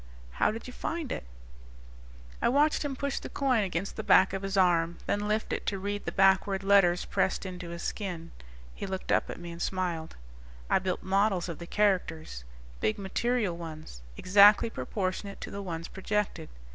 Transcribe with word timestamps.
"How 0.31 0.49
did 0.49 0.65
you 0.65 0.73
find 0.73 1.11
it?" 1.11 1.25
I 2.41 2.49
watched 2.49 2.83
him 2.83 2.95
push 2.95 3.19
the 3.19 3.29
coin 3.29 3.63
against 3.63 3.97
the 3.97 4.03
back 4.03 4.33
of 4.33 4.41
his 4.41 4.57
arm, 4.57 4.97
then 5.05 5.27
lift 5.27 5.53
it 5.53 5.63
to 5.67 5.77
read 5.77 6.05
the 6.05 6.11
backward 6.11 6.63
letters 6.63 7.05
pressed 7.05 7.45
into 7.45 7.69
his 7.69 7.83
skin. 7.83 8.31
He 8.73 8.87
looked 8.87 9.11
up 9.11 9.29
at 9.29 9.39
me 9.39 9.51
and 9.51 9.61
smiled. 9.61 10.15
"I 10.71 10.79
built 10.79 11.03
models 11.03 11.49
of 11.49 11.59
the 11.59 11.67
characters. 11.67 12.45
Big 12.79 12.97
material 12.97 13.55
ones, 13.55 14.01
exactly 14.17 14.71
proportionate 14.71 15.39
to 15.41 15.51
the 15.51 15.61
ones 15.61 15.87
projected. 15.87 16.49